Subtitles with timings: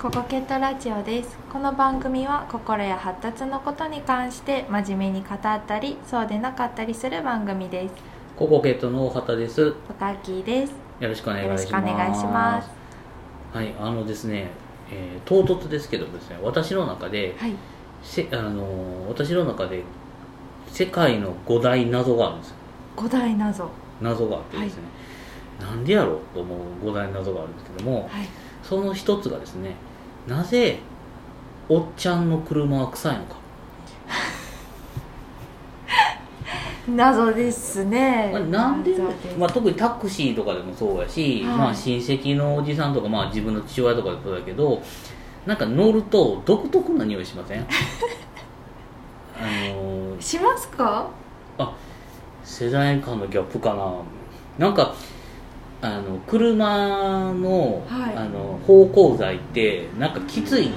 [0.00, 1.36] ココケットラジオです。
[1.52, 7.94] この番組は心や発達のことに関して真面目に語ったりそうでなかったりする番組です。
[8.34, 9.72] ココケットの大畑です。
[9.86, 10.72] ポタッキーです。
[11.00, 11.66] よろしくお願いします。
[11.66, 12.70] しくお願いします。
[13.52, 14.48] はい、あのですね、
[14.90, 17.52] えー唐突ですけどもですね、私の中で、はい。
[18.02, 19.82] せあのー私の中で
[20.68, 22.54] 世界の五大謎があるんですよ。
[22.96, 23.68] 五大謎。
[24.00, 24.82] 謎があってですね、
[25.60, 28.26] なんでやろうと思う五大謎があるんですけども、はい。
[28.62, 29.74] その一つがですね、
[30.26, 30.78] なぜ
[31.68, 33.36] おっちゃんの車は臭いのか？
[36.88, 38.30] 謎ですね。
[38.32, 38.96] まあなんで？
[39.38, 41.56] まあ、特にタクシーとかでもそうやし、はい。
[41.56, 44.82] まあ、親戚のおじさんとか、まあ、自分の父親とかそうだけど
[45.46, 47.60] なんか乗ると独特な匂いしません？
[47.60, 47.64] あ
[49.72, 51.08] のーしますか？
[52.44, 53.92] 世代間のギャップかな。
[54.66, 54.94] なんか
[55.82, 58.16] あの車の,、はい。
[58.16, 60.72] あの芳香剤ってなんかきついうん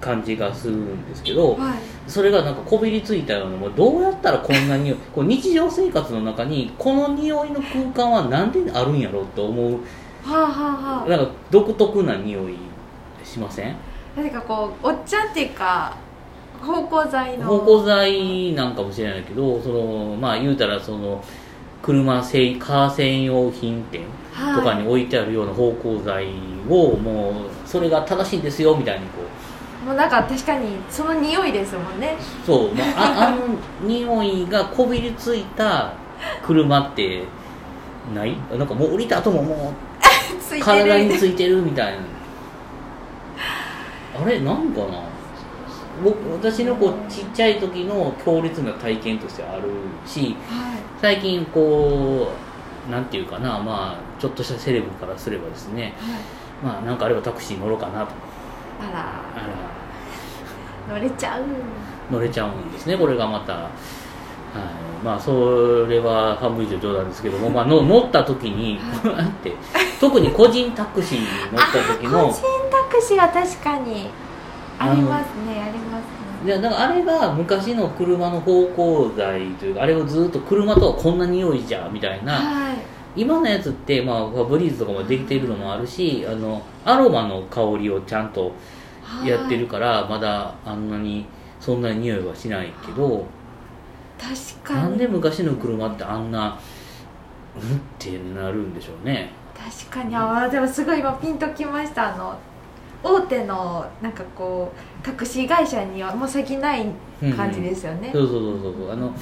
[0.00, 1.78] 感じがするんですけど、うんはい。
[2.06, 9.78] それがなんかこびりついたようなもうどうやったらこんな匂い こう日常生活の中にこの匂いの空間はなんであるんやろうと思うは
[10.28, 10.46] あはあ
[11.00, 11.08] はあ。
[11.08, 12.54] なんか独特な匂い
[13.24, 13.74] しません？
[14.16, 15.94] 何かこうおっちゃんっていうか
[16.60, 17.46] 芳香剤の。
[17.58, 21.22] 芳香剤なんかもしれないけどそのまあ言うたらその
[21.86, 24.02] 車せいカー専用品店
[24.56, 26.26] とかに置いてあるような芳香剤
[26.68, 29.20] をもうそれが正しいですよみたいにこ
[29.84, 29.86] う。
[29.86, 32.16] もうなんか確かにその匂いですもんね。
[32.44, 33.46] そう、まあ、ああの
[33.82, 35.92] 匂いがこびりついた
[36.44, 37.22] 車って
[38.12, 38.36] ない？
[38.58, 39.74] なんかもう降りた後ももう
[40.50, 41.98] て体にるついてるみたいな。
[44.20, 44.40] あれ？
[44.40, 45.02] なんかな？
[46.02, 49.62] 僕私のこうちっちゃい時の強烈な体験としてある
[50.06, 50.78] しはい。
[51.00, 52.32] 最近こ
[52.88, 56.72] うなんていうかなまあちょっとしたセレブからすればですねはい。
[56.74, 58.12] まあなんかあればタクシー乗ろうかなと。
[58.80, 59.00] あら。
[59.34, 59.46] あ
[60.88, 60.94] ら。
[60.94, 61.42] 乗れちゃう。
[62.10, 69.52] 乗れちゃうんですねこれがまた、はい、まあそれは半分以上冗談ですけども、まあ、の乗った時に なんて
[70.00, 74.10] 特に個人タクシーに乗った時個の人タクシーは確かに
[74.78, 76.60] ありますねありますね。
[76.60, 78.66] だからあれが昔の車の芳
[79.10, 82.34] 香剤というかあれをずっと車とはこんな匂いじゃみたいな。
[82.34, 82.76] はい。
[83.16, 88.52] 今のやつって、まあ、ブリーズとかもできているのもあるしあのアロマの香りをちゃんと
[89.02, 89.28] はい。
[89.28, 91.24] やってるからまだあんなに
[91.58, 93.24] そんなに匂いはしないけど。
[94.18, 94.80] 確かに。
[94.82, 96.58] なんで昔の車ってあんな
[97.54, 99.30] うんってなるんでしょうね。
[99.54, 100.14] 確かに。
[100.14, 102.14] あーでもすごい今ピンときました。
[102.14, 102.38] あの
[103.02, 106.86] 大手のなんかこうタクシー会社にはもう先ない
[107.36, 108.92] 感じですよね、そうそうそうそうそう。
[108.92, 109.12] あの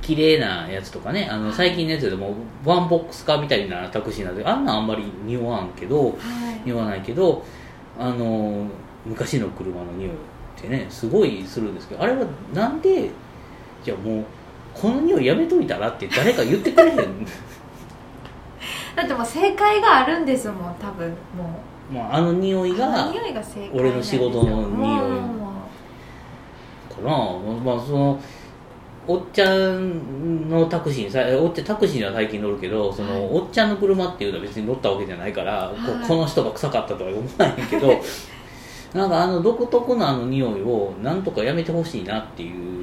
[0.00, 1.28] 綺麗なやつとかね。
[1.28, 2.34] あの最近のやつでも
[2.64, 6.16] ワンボックスカーみたいなタクシーなんであんなんあんまり匂わんけどはい。
[6.64, 7.42] 匂わないけど
[7.98, 8.66] あの
[9.04, 10.14] 昔の車の匂いっ
[10.60, 13.10] てねすごいするんですけどあれはなんで
[13.82, 14.24] じゃあもう
[14.74, 16.96] この匂いやめといたらって誰か言ってくれへん？
[18.94, 21.08] だってもう正解があるんですもん多分。
[21.08, 21.14] も
[21.90, 25.36] まあ、あの匂いがの匂いが正解俺の仕事の匂い
[26.94, 27.08] かな。
[27.64, 28.20] まあその
[29.08, 33.40] おっちゃんのタクシーにさおっちゃんタクシーには最近乗るけどその、はい。
[33.40, 36.08] おっちゃんの車っていうのは別に乗ったわけじゃないから、こはい。
[36.08, 37.92] この人が臭かったとは思わないけど
[38.94, 42.76] なんかあの独特なあの匂いをなんとかやめてほしいなっていう。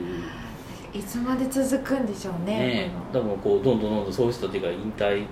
[0.94, 5.25] いつまで続くんでしょうねねこ多分こうどんどんどんどんそういう人たちが引退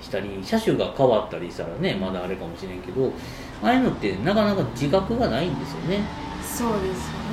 [0.00, 3.12] したり車種が変わったりしたらねまだあれかもしれんけど
[3.62, 5.98] ああいうのってなかなか自覚がないんですよね。
[5.98, 6.04] の
[6.42, 7.26] そうですよね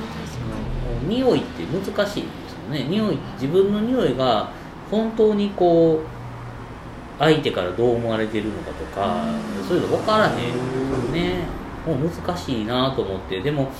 [1.06, 2.84] 匂いって難しいですよね。
[2.84, 4.50] 匂い自分の匂いが
[4.90, 9.24] 本当にこう相手からどう思われてるのかとか、
[9.60, 9.68] うん。
[9.68, 11.44] そういうの分からへんね。
[11.86, 13.40] もう難しいなと思って。
[13.40, 13.70] でも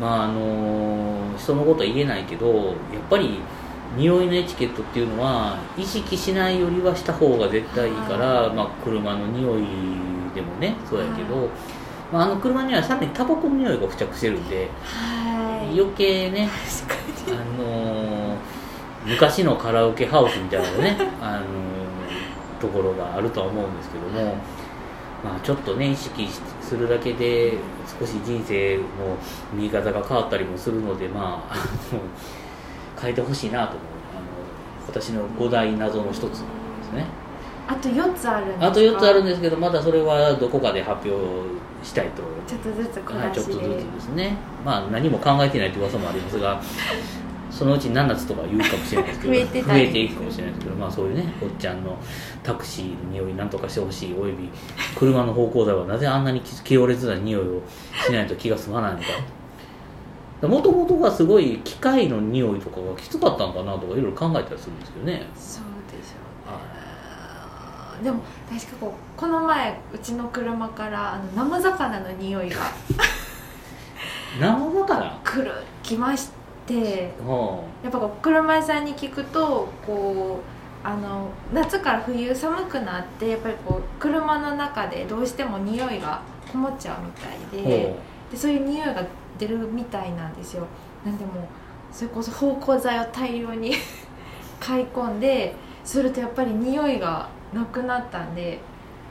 [0.00, 2.74] まああの人のことは言えないけどやっ
[3.08, 3.40] ぱり
[3.96, 9.64] 匂いのエチケットっていうのは意識しないよりはした方が絶対いいから、まあ、車の匂い
[10.34, 11.48] でもねそうやけど、
[12.12, 15.78] まあ、あの車にはさらにタバコの匂いが付着してるんではい。
[15.78, 16.48] 余計ね
[17.28, 18.36] あのー
[19.02, 24.36] 昔のカラオケハウスみたいなのね、 あのーところがあるとは思うんですけども、
[25.24, 26.28] まあ、ちょっとね意識
[26.60, 27.54] するだけで
[27.98, 28.82] 少し人生の
[29.54, 31.56] 見方が変わったりもするのでまあ
[33.00, 33.80] 変えてほしいなと思う。
[34.16, 36.40] あの私の五大謎の一つです
[36.94, 37.06] ね。
[37.68, 38.66] あと4つあるんですか？
[38.66, 41.16] あと4つあるんですけどまだそれはどこかで発表
[41.84, 42.22] したいと。
[42.46, 46.60] ちょっとずつ小はい、ちょっとずつですね、まあ、何も考えてないという噂もありますが、
[47.48, 51.96] そのうち7つとか言うかもしれないですけど 増えて増えていくかもしれないですけどまあそういうねおっちゃんの
[52.42, 54.14] タクシーの匂いなんとかしてほしい。
[54.20, 54.48] および
[54.98, 57.62] 車の芳香剤はなぜあんなに強烈な匂いを
[58.04, 59.04] しないと気が済まないのか
[60.42, 65.26] もともとがすごい機械の匂いとかがきつかったのかなとかいろいろ考えたりするんですけどね。
[65.36, 66.52] そうでしょ
[68.00, 68.04] うね。
[68.04, 72.56] でも確かこうこの前うちの車からあの生魚の匂いが
[74.40, 75.20] 生魚？
[75.22, 75.52] 来る
[75.82, 76.30] 来まし
[76.66, 77.12] て。
[77.26, 80.38] はやっぱこう車屋さんに聞くとこ
[80.84, 87.98] うあの夏から冬寒くなってやっぱりこう車の中でどうしても匂いがこもっちゃうみたいあでほ
[88.30, 89.04] でそういう匂いが
[89.40, 90.66] 出るみたいなんですよ。
[91.04, 91.44] なんでもう
[91.90, 93.74] それこそ芳香剤を大量に
[94.60, 98.60] 買い込んでするとやっぱり匂いがなくなったんで、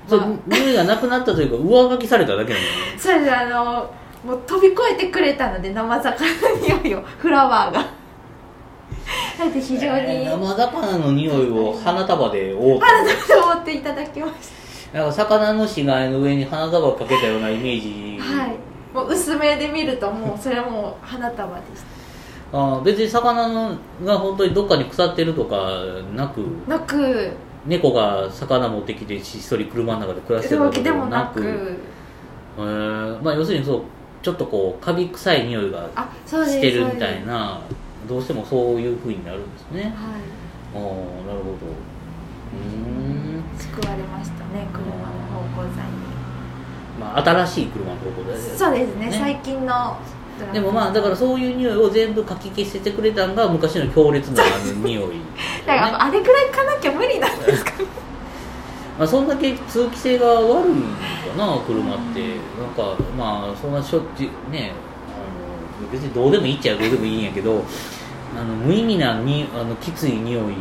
[0.08, 0.52] まあ。
[0.52, 2.98] れ匂いがなくなったというか上書きされただけなんだよね。
[3.00, 3.92] それであの
[4.24, 7.80] もう飛び越えてくれたので生魚の匂いをフラワーが。
[9.40, 14.60] だって非常に、えー生魚の匂いを花束で覆って花束と思っていただきまし
[14.94, 21.82] なんか魚の死骸の上に花束かけたようなイメージ、たはいもう薄めで見るともうそれはもう花束でし
[22.52, 25.56] あー別に魚のが本当にどっかに腐ってるとか
[26.16, 26.44] なく？
[26.68, 27.32] たなく。
[27.68, 31.44] 猫が魚持ってきてひっそり車の中で暮らしてるわけでもなく？
[32.58, 33.22] えー。
[33.22, 33.82] まあ、要するにそう
[34.24, 35.88] ちょっとこうカビ臭い匂いが
[36.26, 37.62] してるみたいな
[38.08, 39.84] どうしてもそういうふうになるんですね。
[39.84, 39.92] はい。
[39.92, 40.90] ああなるほど。
[42.52, 42.58] うー
[43.38, 43.44] ん。
[43.60, 44.94] 救われましたね車の
[45.54, 45.92] 芳香剤に
[47.00, 48.38] まあ新しい車の方向で。
[48.38, 49.12] そうですね。
[49.12, 49.98] 最近の。
[50.54, 54.42] でもまあだからそういう匂いを全部かき消しててくれたのが昔の強烈な
[54.84, 55.20] 匂い、
[55.68, 57.86] だからあれくらいかなきゃ無理なんですかね。
[58.98, 60.74] まあ、そんだけ通気性が悪い
[61.30, 62.50] かな車って。
[62.60, 64.74] なんかまあそんなしょっちゅうね
[65.08, 67.64] あの別にどうでもいいっちゃどうでもいいんやけど
[68.38, 70.54] あの無意味なにあのきつい匂い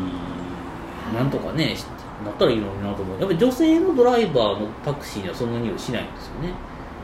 [1.12, 1.84] なんとかねし
[2.25, 3.20] なったらいいのになと思う。
[3.20, 6.53] やっぱり女性のドライバーのタクシーにはそんな匂いしないんですよね。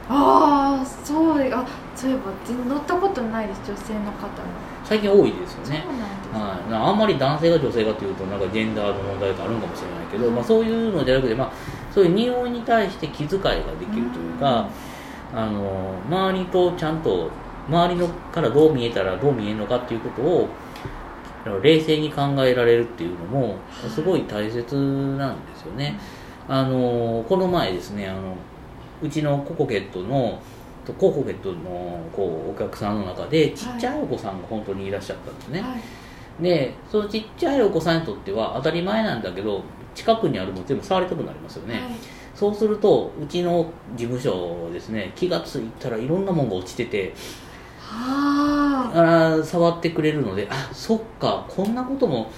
[0.09, 1.65] ああそうであ
[1.97, 4.29] そういえば乗ったことないです女性の方の
[4.85, 5.83] 最近多いですよね。
[5.87, 11.53] そうなんですはい、なあんまり男性が女性がというとなんかジェンダーの問題があるんかもしれないけど、まあ、そういうのじゃなくて、まあ、
[11.93, 14.69] そういう匂いに対して気遣いができるというか、
[15.33, 17.31] あの周りとちゃんと
[17.69, 20.49] 周りのからどう見えたらどう見えるのかっていうことを
[21.63, 23.57] 冷静に考えられるっていうのも
[23.89, 25.99] すごい大切なんですよね。
[26.49, 28.37] あのこの前ですねあの
[29.03, 30.41] うちのココケットの
[30.87, 35.61] ココケットのこうお客さんの中でちっちゃいお子さんが本当にいらっしゃったんですね。
[35.61, 35.81] はい
[36.41, 39.63] でそのちっちゃいお子さんにとっては当たり前なんだけど
[39.95, 41.83] 近くにあるもの全部触りたくなりますよね、はい
[42.35, 47.15] そうするとうちの事務所ですね気がついたらいろんなものが落ちてて
[47.79, 48.24] はあ
[48.95, 52.31] あー触ってくれるのであそっかこんなことも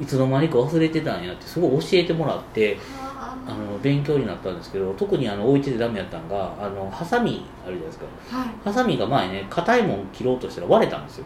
[0.00, 2.78] いつの間にか忘れてたんやってすごい教えてもらって
[3.18, 8.04] あの勉強になったんですけど特にあの置いててダメやったんがあのハサミあるじゃないですか。
[8.30, 8.48] はい。
[8.64, 11.24] ハサミが前ね硬いもん切ろうとしたら割れたんですよ。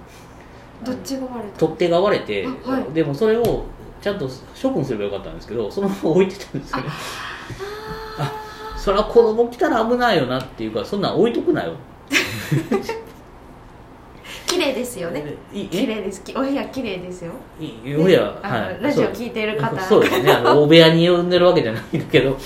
[0.85, 1.59] どっちが割れた？
[1.59, 2.85] 取っ手が割れて、あはい。
[2.95, 3.65] でもそれを
[4.01, 4.29] ちゃんと
[4.61, 6.85] 処分すればよかったんですけどそのまま置いてたんですよね。
[8.19, 8.33] あ
[8.79, 11.75] それは子供来たら危ないよなっていうかそんなん置いとくなよ。
[12.09, 12.17] 綺
[14.63, 15.25] 麗ですよね。
[15.53, 16.23] 綺麗です。
[16.23, 17.33] きお部屋綺麗ですよ。
[17.59, 18.83] いいお部屋はい。
[18.83, 19.81] ラジオ聞いてる方。
[19.81, 20.33] そうですね。
[20.33, 22.37] あの 大部屋に呼んでるわけじゃないんだけど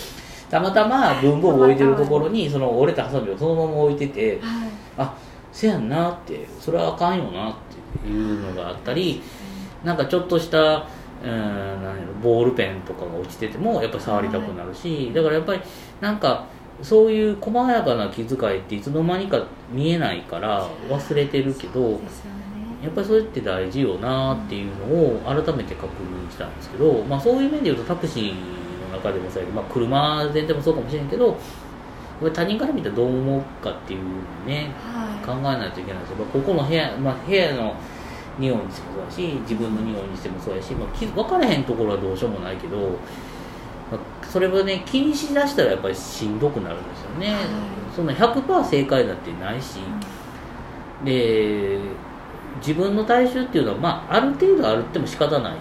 [0.50, 4.68] たまたま文房具置いてるところにその折れたハサミをそのまま置いててはい。
[4.98, 5.14] あ
[5.52, 7.54] せやんなってそれはあかんよなっ
[8.02, 9.22] ていうのがあったり
[9.84, 10.58] なんかちょっとした、
[11.24, 15.60] うん、ボールペンとかが落ちててもやっぱり触りたくなるし、だからやっぱり
[16.00, 16.44] なんか
[16.82, 21.98] そういう細やかな気遣いっていつの間にか見えないから忘れてるけどね。
[22.82, 28.34] やっぱりそれって大事よなっていうのを改めて確認したんですけど、まあ、そういう面で言うとタクシー
[28.90, 31.36] の中でもさ、まあ、車全体もそうかもしれんけど
[32.32, 37.74] 他人から見たらどう思うかっていうのをねは考えないといけないですよ、まあ、ここの部屋、まあ、部屋の
[38.38, 42.90] 匂いにしてもそうだし自分の匂いにしてもそうやし、まあ、気分かれへんところはどうしようもないけど、まあ、
[44.28, 47.44] それをね気にしだしたらやっぱりしんどくなるんですよね、はい。
[47.94, 49.78] そんな100%正解だってないし、
[51.04, 51.78] で
[52.58, 55.56] 自分の体臭っていうのは、まあ、ある程度あるっても仕方ない。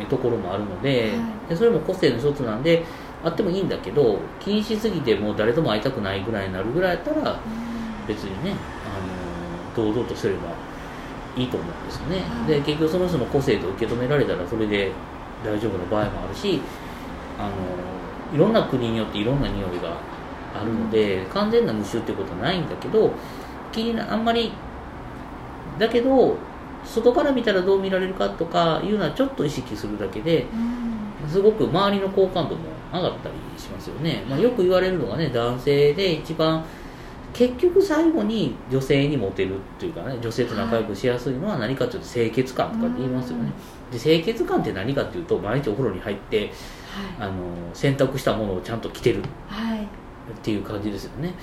[0.00, 1.16] えところもあるので,、は
[1.46, 1.48] い。
[1.50, 2.84] でそれも個性の一つなんで
[3.24, 7.40] あってもいいんだけど気にしすぎてもう誰とも会いたくないぐらいになるぐらいやったら
[8.06, 8.54] 別にね、
[9.76, 10.50] あの堂々とすれば
[11.36, 12.46] いいと思うんですよね、はい。
[12.46, 14.92] で結局その人の個性と受け止められたらそれで
[15.44, 16.60] 大丈夫な場合もあるし
[17.38, 19.96] あのいろんな国によっていろんな匂いが
[20.54, 23.12] あるので、完全な無臭っていうことはないんだけど
[23.72, 24.52] 気になあんまり
[25.78, 26.36] だけど
[26.84, 30.78] 外から見たらどう見られるかとかいうのはちょっと意識するだけでうん。
[31.28, 36.64] すごく周りの好感度も上がったりしますよね、まあ、よく言われるのがね男性で一番
[37.32, 43.52] 結局最後に女性にモテるっていうかね女性と仲良くしやすいのは何かというと清潔感とかって言いますよね。
[43.92, 46.50] で清潔感って何かっていうと毎日お風呂に入って
[47.18, 47.34] あの
[47.74, 49.78] 洗濯したものをちゃんと着てるはい。
[49.78, 49.88] はい
[50.28, 51.34] っていう感じですよね。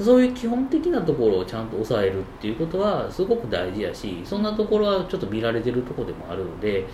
[0.00, 6.86] そういう基本的なところをちゃんと抑えるっていうことはすごく大事やしそんなところはちょっと見られてるところでもあるので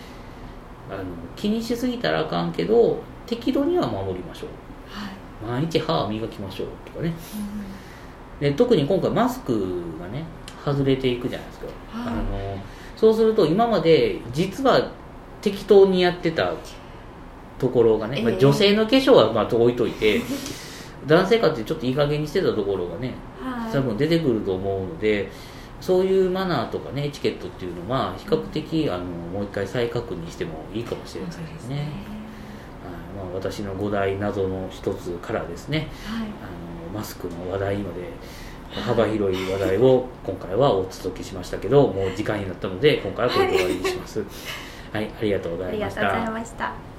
[0.90, 1.04] あの
[1.36, 4.48] 気にしすぎたらあかんけど適度には守りましょう。
[4.90, 5.60] はい。
[5.60, 7.14] 毎日歯を磨きましょうとかね
[8.40, 9.52] で特に今回マスク
[10.00, 10.24] がね
[10.64, 12.58] 外れていくじゃないですか、はいあの
[12.98, 14.90] そうすると今まで実は
[15.40, 16.52] 適当にやってた
[17.56, 20.20] ところがね、まあええ女性の化粧はまあ置いといて
[21.06, 23.72] 男性かってちょっといい加減にしてたところがねはい。
[23.72, 25.30] 多分出てくると思うので
[25.80, 31.86] そういうマナーとかねエチケットっていうのは比較的あのもう一回再確認してもいいかもしれないですすでねね。
[31.86, 33.26] はい。
[33.26, 35.78] まあ、私の五大謎の一つからですね。
[35.78, 35.86] はい。
[35.86, 38.10] あのマスクの話題まで
[38.70, 44.24] 幅広い話題を今回はお届けしましたけどもう時間になったので今回はこれで終わりにします。
[44.92, 46.97] はい、ありがとうごあざいましりがとうございたました